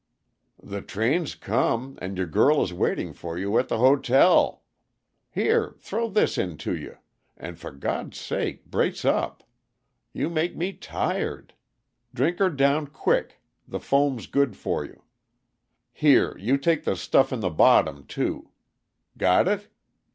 "The 0.63 0.81
train's 0.81 1.35
come, 1.35 1.99
and 2.01 2.17
your 2.17 2.25
girl 2.25 2.63
is 2.63 2.73
waiting 2.73 3.13
for 3.13 3.37
you 3.37 3.59
at 3.59 3.67
the 3.67 3.77
hotel. 3.77 4.63
Here, 5.29 5.75
throw 5.77 6.09
this 6.09 6.39
into 6.39 6.75
you 6.75 6.97
and 7.37 7.59
for 7.59 7.69
God's 7.69 8.17
sake, 8.17 8.65
brace 8.65 9.05
up! 9.05 9.43
You 10.11 10.27
make 10.31 10.55
me 10.57 10.73
tired. 10.73 11.53
Drink 12.15 12.39
her 12.39 12.49
down 12.49 12.87
quick 12.87 13.41
the 13.67 13.79
foam's 13.79 14.25
good 14.25 14.57
for 14.57 14.83
you. 14.83 15.03
Here, 15.93 16.35
you 16.39 16.57
take 16.57 16.83
the 16.83 16.95
stuff 16.95 17.31
in 17.31 17.41
the 17.41 17.51
bottom, 17.51 18.07
too. 18.07 18.49
Got 19.19 19.47
it? 19.47 19.67